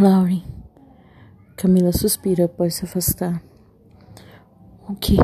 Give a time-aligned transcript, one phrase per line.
[0.00, 0.44] Lauren.
[1.56, 3.42] Camila suspira após se afastar.
[4.88, 5.16] O que?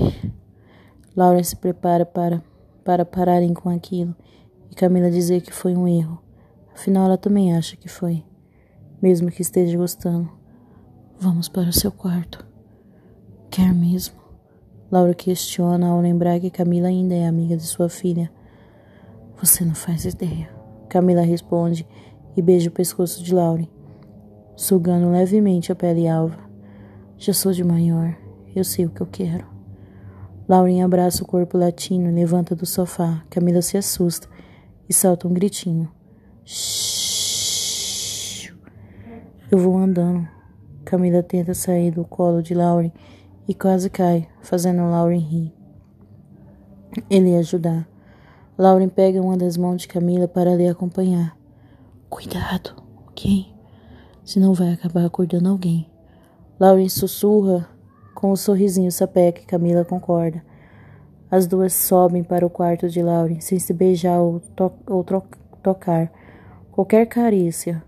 [1.14, 2.42] Lauren se prepara para,
[2.84, 4.16] para pararem com aquilo
[4.68, 6.20] e Camila dizer que foi um erro.
[6.74, 8.24] Afinal, ela também acha que foi,
[9.00, 10.28] mesmo que esteja gostando.
[11.20, 12.44] Vamos para o seu quarto.
[13.52, 14.16] Quer mesmo?
[14.90, 18.28] Laura questiona ao lembrar que Camila ainda é amiga de sua filha.
[19.40, 20.50] Você não faz ideia.
[20.88, 21.86] Camila responde
[22.36, 23.68] e beija o pescoço de Lauren,
[24.56, 26.38] sugando levemente a pele alva.
[27.16, 28.16] Já sou de maior,
[28.54, 29.46] eu sei o que eu quero.
[30.46, 33.24] Lauren abraça o corpo latino e levanta do sofá.
[33.30, 34.28] Camila se assusta
[34.88, 35.90] e solta um gritinho.
[36.44, 37.54] Shhh.
[39.50, 40.28] Eu vou andando.
[40.84, 42.92] Camila tenta sair do colo de Lauren
[43.48, 45.54] e quase cai, fazendo Lauren rir.
[47.08, 47.88] Ele ajudar.
[48.58, 51.36] Lauren pega uma das mãos de Camila para lhe acompanhar.
[52.10, 53.53] Cuidado, ok?
[54.24, 55.86] Senão vai acabar acordando alguém.
[56.58, 57.68] Lauren sussurra
[58.14, 60.42] com um sorrisinho sapeca e Camila concorda.
[61.30, 65.04] As duas sobem para o quarto de Lauren, sem se beijar ou, to ou
[65.62, 66.10] tocar.
[66.72, 67.82] Qualquer carícia.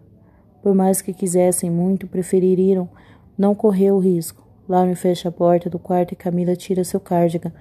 [0.62, 2.89] Por mais que quisessem muito, prefeririam
[3.39, 4.47] não correr o risco.
[4.69, 7.53] Lauren fecha a porta do quarto e Camila tira seu cardigan,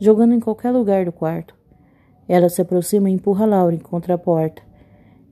[0.00, 1.54] jogando em qualquer lugar do quarto.
[2.26, 4.62] Ela se aproxima e empurra Lauren contra a porta.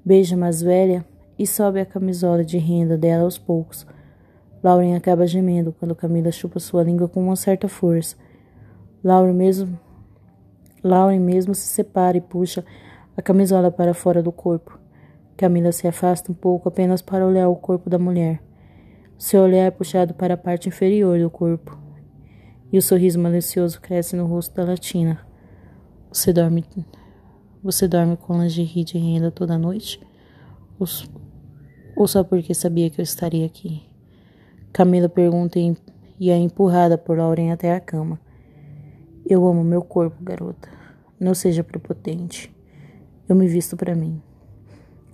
[0.04, 1.04] Beija mais velha
[1.38, 3.86] e sobe a camisola de renda dela aos poucos.
[4.62, 8.16] Lauren acaba gemendo quando Camila chupa sua língua com uma certa força.
[9.02, 9.78] Lauren mesmo,
[10.82, 12.64] Lauren mesmo se separa e puxa
[13.16, 14.78] a camisola para fora do corpo.
[15.36, 18.40] Camila se afasta um pouco apenas para olhar o corpo da mulher.
[19.18, 21.78] Seu olhar é puxado para a parte inferior do corpo,
[22.72, 25.20] e o sorriso malicioso cresce no rosto da latina.
[26.10, 26.64] Você dorme
[27.64, 29.98] você dorme com lingerie de renda toda noite?
[30.78, 30.86] Ou,
[31.96, 33.82] ou só porque sabia que eu estaria aqui?
[34.72, 35.58] Camila pergunta
[36.18, 38.18] e é empurrada por Lauren até a cama.
[39.26, 40.68] Eu amo meu corpo, garota.
[41.18, 42.54] Não seja prepotente.
[43.28, 44.20] Eu me visto para mim.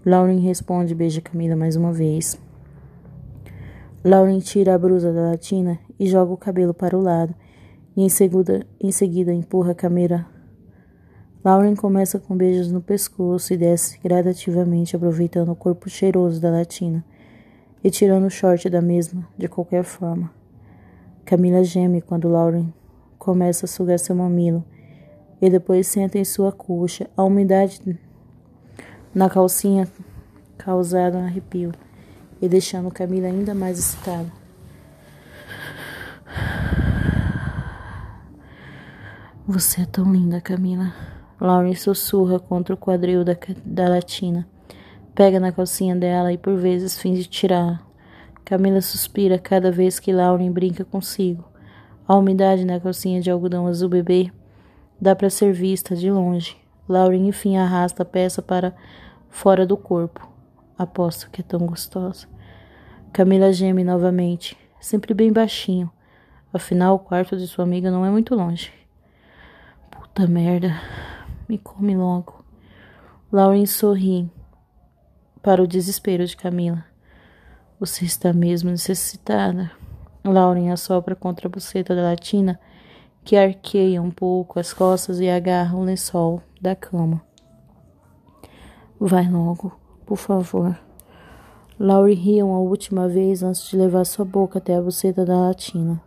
[0.04, 2.40] Lauren responde e beija Camila mais uma vez.
[4.02, 7.34] Lauren tira a blusa da latina e joga o cabelo para o lado,
[7.94, 10.26] e em seguida, em seguida empurra a Camila
[11.42, 17.02] Lauren começa com beijos no pescoço e desce gradativamente, aproveitando o corpo cheiroso da latina
[17.82, 20.30] e tirando o short da mesma, de qualquer forma.
[21.24, 22.70] Camila geme quando Lauren
[23.18, 24.62] começa a sugar seu mamilo
[25.40, 27.08] e depois senta em sua coxa.
[27.16, 27.98] A umidade
[29.14, 29.88] na calcinha
[30.58, 31.72] causada um arrepio
[32.42, 34.30] e deixando Camila ainda mais excitada.
[39.46, 40.92] Você é tão linda, Camila.
[41.40, 43.34] Lauren sussurra contra o quadril da,
[43.64, 44.46] da latina.
[45.14, 47.82] Pega na calcinha dela e por vezes finge tirar.
[48.44, 51.44] Camila suspira cada vez que Lauren brinca consigo.
[52.06, 54.30] A umidade na calcinha de algodão azul bebê
[55.00, 56.56] dá para ser vista de longe.
[56.88, 58.74] Lauren enfim arrasta a peça para
[59.30, 60.28] fora do corpo.
[60.76, 62.26] Aposto que é tão gostosa.
[63.12, 65.90] Camila geme novamente, sempre bem baixinho.
[66.52, 68.72] Afinal, o quarto de sua amiga não é muito longe.
[69.90, 70.74] Puta merda.
[71.50, 72.44] Me come logo.
[73.32, 74.30] Lauren sorri
[75.42, 76.84] para o desespero de Camila.
[77.80, 79.68] Você está mesmo necessitada.
[80.22, 82.60] Lauren assopra contra a buceta da latina,
[83.24, 87.20] que arqueia um pouco as costas e agarra o lençol da cama.
[89.00, 90.78] Vai logo, por favor.
[91.80, 96.00] Laurie ri uma última vez antes de levar sua boca até a buceta da latina.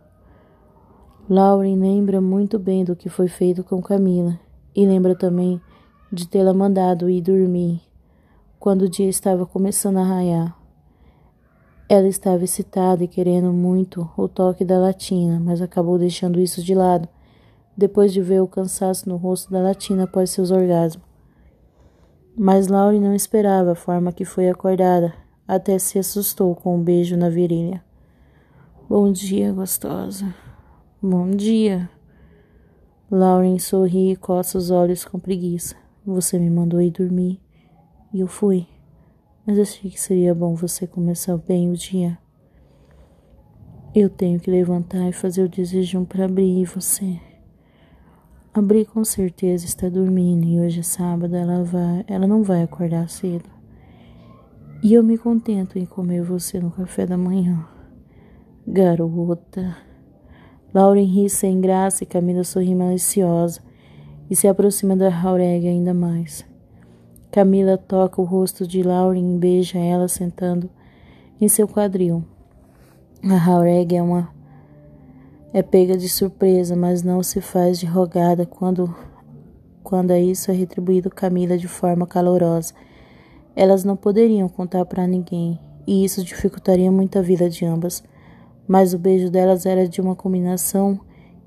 [1.28, 4.42] Lauren lembra muito bem do que foi feito com Camila
[4.74, 5.60] e lembra também
[6.12, 7.80] de tê-la mandado ir dormir
[8.58, 10.56] quando o dia estava começando a raiar.
[11.88, 16.74] Ela estava excitada e querendo muito o toque da latina, mas acabou deixando isso de
[16.74, 17.08] lado
[17.76, 21.04] depois de ver o cansaço no rosto da latina após seus orgasmos.
[22.36, 25.12] Mas Laurie não esperava a forma que foi acordada,
[25.46, 27.84] até se assustou com um beijo na virilha.
[28.88, 30.34] Bom dia, gostosa.
[31.02, 31.93] Bom dia.
[33.16, 35.76] Lauren sorri e coça os olhos com preguiça.
[36.04, 37.40] Você me mandou ir dormir
[38.12, 38.66] e eu fui.
[39.46, 42.18] Mas achei que seria bom você começar bem o dia.
[43.94, 47.20] Eu tenho que levantar e fazer o desejum para abrir e você.
[48.52, 53.08] Abrir com certeza está dormindo e hoje é sábado, ela vai, ela não vai acordar
[53.08, 53.48] cedo.
[54.82, 57.64] E eu me contento em comer você no café da manhã.
[58.66, 59.93] Garota.
[60.74, 63.60] Lauren ri sem graça e Camila sorri maliciosa
[64.28, 66.44] e se aproxima da Aureg ainda mais.
[67.30, 70.68] Camila toca o rosto de Lauren e beija ela sentando
[71.40, 72.24] em seu quadril.
[73.22, 74.34] A Haureg é uma
[75.52, 78.92] é pega de surpresa, mas não se faz de rogada quando
[79.84, 82.74] quando a isso é retribuído Camila de forma calorosa.
[83.54, 88.02] Elas não poderiam contar para ninguém, e isso dificultaria muito a vida de ambas.
[88.66, 91.00] Mas o beijo delas era de uma combinação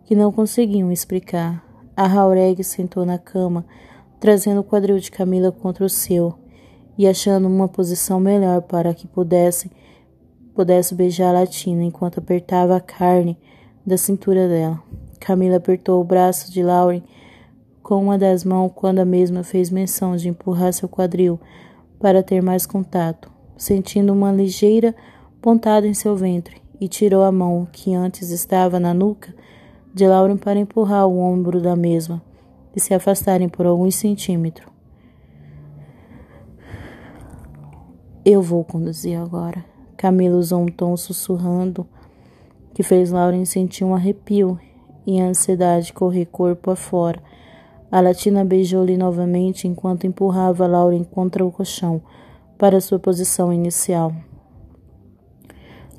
[0.06, 1.64] que não conseguiam explicar.
[1.96, 3.66] A Haureg sentou na cama,
[4.20, 6.36] trazendo o quadril de Camila contra o seu,
[6.98, 9.72] e achando uma posição melhor para que pudesse
[10.54, 13.38] pudesse beijar a Latina enquanto apertava a carne
[13.86, 14.82] da cintura dela.
[15.20, 17.04] Camila apertou o braço de Lauren
[17.84, 21.40] com uma das mãos quando a mesma fez menção de empurrar seu quadril
[22.00, 24.96] para ter mais contato, sentindo uma ligeira
[25.40, 29.34] pontada em seu ventre, e tirou a mão que antes estava na nuca
[29.94, 32.22] de Lauren para empurrar o ombro da mesma
[32.76, 34.70] e se afastarem por alguns centímetros.
[38.24, 39.64] Eu vou conduzir agora.
[39.96, 41.88] Camila usou um tom sussurrando
[42.74, 44.60] que fez Lauren sentir um arrepio
[45.06, 47.20] e a ansiedade correr corpo afora.
[47.90, 52.02] A latina beijou-lhe novamente enquanto empurrava Lauren contra o colchão
[52.58, 54.14] para sua posição inicial.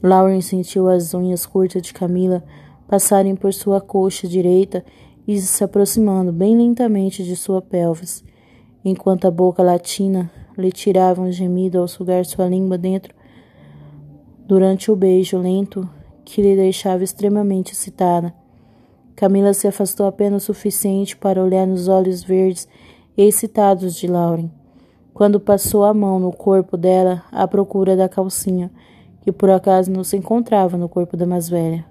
[0.02, 2.44] Lauren sentiu as unhas curtas de Camila
[2.86, 4.84] passarem por sua coxa direita
[5.26, 8.24] e se aproximando bem lentamente de sua pelvis,
[8.84, 13.14] enquanto a boca latina lhe tirava um gemido ao sugar sua língua dentro
[14.46, 15.88] durante o beijo lento
[16.24, 18.32] que lhe deixava extremamente excitada.
[19.14, 22.66] Camila se afastou apenas o suficiente para olhar nos olhos verdes
[23.16, 24.50] e excitados de Lauren,
[25.12, 28.70] quando passou a mão no corpo dela à procura da calcinha,
[29.28, 31.84] que por acaso não se encontrava no corpo da mais velha.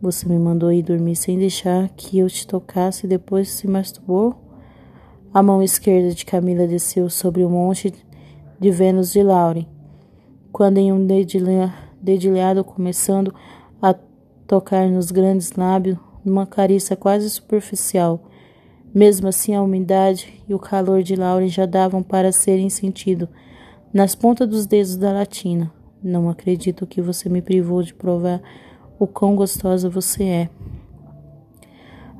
[0.00, 4.34] Você me mandou ir dormir sem deixar que eu te tocasse e depois se masturbou?
[5.34, 7.92] A mão esquerda de Camila desceu sobre o monte
[8.58, 9.66] de Vênus de Lauren
[10.50, 11.06] quando em um
[12.00, 13.34] dedilhado começando
[13.82, 13.92] a
[14.46, 18.30] tocar nos grandes lábios, numa carícia quase superficial.
[18.94, 23.28] Mesmo assim, a umidade e o calor de Lauren já davam para serem sentido
[23.92, 25.75] nas pontas dos dedos da latina.
[26.02, 28.40] Não acredito que você me privou de provar
[28.98, 30.50] o quão gostosa você é.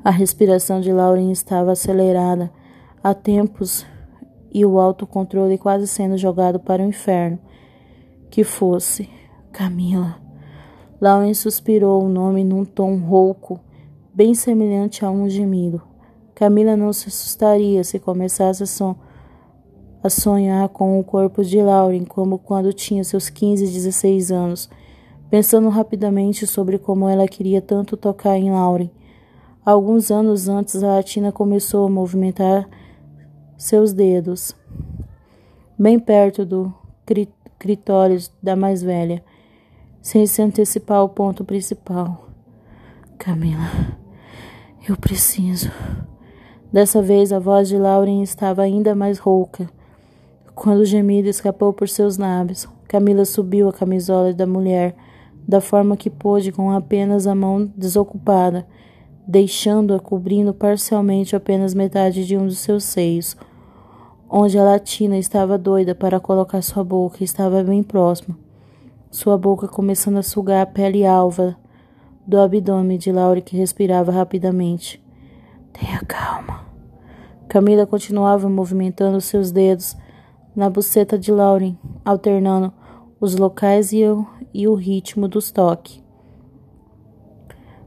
[0.03, 2.51] A respiração de Lauren estava acelerada
[3.03, 3.85] há tempos
[4.53, 7.39] e o autocontrole quase sendo jogado para o inferno
[8.29, 9.09] que fosse
[9.51, 10.17] Camila.
[10.99, 13.59] Lauren suspirou o nome num tom rouco,
[14.13, 15.81] bem semelhante a um gemido.
[16.33, 18.95] Camila não se assustaria se começasse a, son
[20.03, 24.69] a sonhar com o corpo de Lauren como quando tinha seus 15 e 16 anos,
[25.29, 28.89] pensando rapidamente sobre como ela queria tanto tocar em Lauren.
[29.65, 32.69] Alguns anos antes, a Latina começou a movimentar
[33.57, 34.55] seus dedos,
[35.77, 36.73] bem perto do
[37.59, 39.23] clitóris da mais velha,
[40.01, 42.29] sem se antecipar ao ponto principal.
[43.17, 43.97] Camila,
[44.87, 45.69] eu preciso.
[46.71, 49.69] Dessa vez a voz de Lauren estava ainda mais rouca.
[50.57, 54.95] Quando o gemido escapou por seus lábios, Camila subiu a camisola da mulher
[55.47, 58.67] da forma que pôde com apenas a mão desocupada,
[59.27, 63.37] deixando-a cobrindo parcialmente apenas metade de um dos seus seios
[64.27, 68.35] onde a latina estava doida para colocar sua boca estava bem próxima.
[69.11, 71.55] Sua boca começando a sugar a pele alva
[72.25, 74.99] do abdômen de Laura que respirava rapidamente.
[75.71, 76.65] Tenha calma.
[77.47, 79.95] Camila continuava movimentando seus dedos
[80.57, 82.73] na buceta de Lauren, alternando
[83.21, 86.03] os locais e o, e o ritmo dos toques.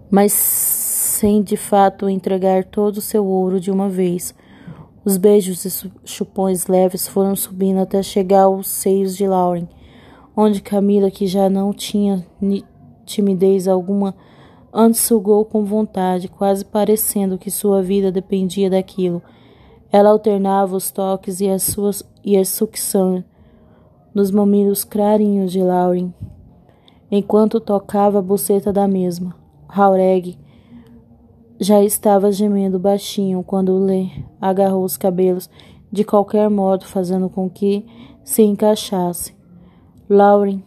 [0.08, 4.32] Mas sem de fato entregar todo o seu ouro de uma vez.
[5.04, 9.68] Os beijos e chupões leves foram subindo até chegar aos seios de Lauren,
[10.36, 12.24] onde Camila, que já não tinha
[13.04, 14.14] timidez alguma,
[14.72, 19.20] antes sugou com vontade, quase parecendo que sua vida dependia daquilo.
[19.92, 23.24] Ela alternava os toques e as suas e a sucção
[24.14, 26.12] nos mamilos clarinhos de Lauren,
[27.10, 29.34] enquanto tocava a buceta da mesma.
[29.68, 30.38] Haureg
[31.58, 34.08] já estava gemendo baixinho quando Lê
[34.40, 35.48] agarrou os cabelos
[35.92, 37.84] de qualquer modo, fazendo com que
[38.22, 39.34] se encaixasse.
[40.08, 40.62] Lauren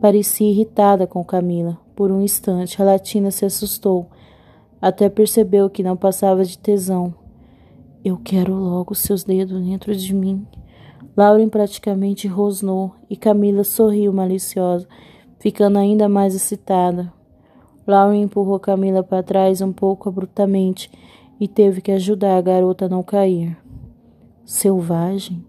[0.00, 1.78] parecia irritada com Camila.
[1.94, 4.06] Por um instante, a latina se assustou,
[4.80, 7.14] até percebeu que não passava de tesão.
[8.02, 10.46] Eu quero logo seus dedos dentro de mim.
[11.14, 14.88] Lauren praticamente rosnou e Camila sorriu maliciosa,
[15.38, 17.12] ficando ainda mais excitada.
[17.86, 20.90] Lauren empurrou Camila para trás um pouco abruptamente
[21.38, 23.54] e teve que ajudar a garota a não cair.
[24.46, 25.44] Selvagem?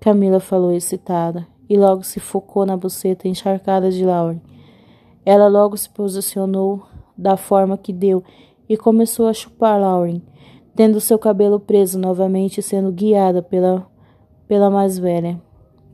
[0.00, 4.40] Camila falou excitada, e logo se focou na buceta encharcada de Lauren.
[5.24, 6.82] Ela logo se posicionou
[7.16, 8.24] da forma que deu
[8.68, 10.20] e começou a chupar Lauren,
[10.76, 13.86] tendo seu cabelo preso novamente sendo guiada pela,
[14.46, 15.40] pela mais velha.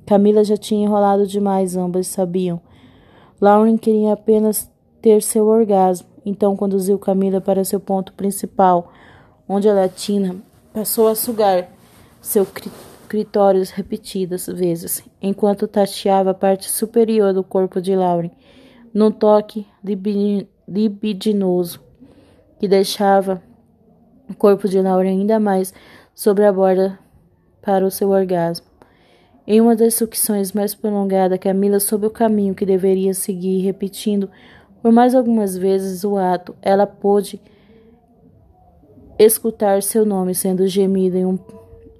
[0.04, 2.60] Camila já tinha enrolado demais, ambas sabiam.
[3.40, 4.68] Lauren queria apenas
[5.00, 8.92] ter seu orgasmo, então conduziu Camila para seu ponto principal,
[9.48, 10.36] onde a latina
[10.72, 11.68] passou a sugar
[12.20, 12.44] seu
[13.08, 18.32] clitóris repetidas vezes, enquanto tateava a parte superior do corpo de Lauren,
[18.92, 19.66] num toque
[20.66, 21.80] libidinoso
[22.58, 23.42] que deixava
[24.32, 25.72] o corpo de Laura ainda mais
[26.14, 26.98] sobre a borda
[27.60, 28.66] para o seu orgasmo.
[29.46, 34.30] Em uma das sucções mais prolongadas, Camila soube o caminho que deveria seguir, repetindo
[34.80, 36.56] por mais algumas vezes o ato.
[36.62, 37.40] Ela pôde
[39.18, 41.38] escutar seu nome sendo gemido em um,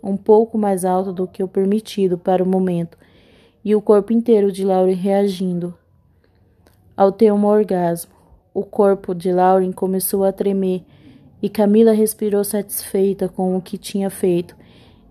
[0.03, 2.97] um pouco mais alto do que o permitido para o momento,
[3.65, 5.75] e o corpo inteiro de Lauren reagindo
[6.97, 8.13] ao ter um orgasmo.
[8.55, 10.83] O corpo de Lauren começou a tremer
[11.43, 14.57] e Camila respirou satisfeita com o que tinha feito.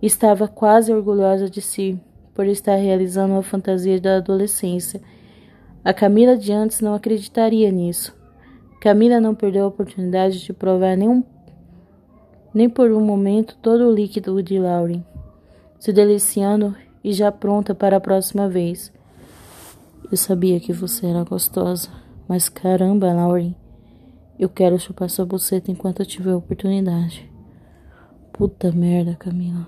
[0.01, 1.99] Estava quase orgulhosa de si
[2.33, 5.01] por estar realizando uma fantasia da adolescência.
[5.83, 8.15] A Camila de antes não acreditaria nisso.
[8.79, 11.23] Camila não perdeu a oportunidade de provar nem,
[12.53, 15.03] nem por um momento todo o líquido de Lauren,
[15.77, 18.91] se deliciando e já pronta para a próxima vez.
[20.09, 21.89] Eu sabia que você era gostosa.
[22.27, 23.53] Mas caramba, Lauren,
[24.41, 27.29] eu quero chupar sua buceta enquanto eu tiver oportunidade.
[28.33, 29.67] Puta merda, Camila.